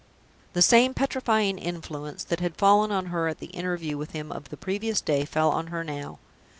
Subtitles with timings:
[0.53, 4.49] The same petrifying influence that had fallen on her at the interview with him of
[4.49, 6.17] the previous day fell on her now.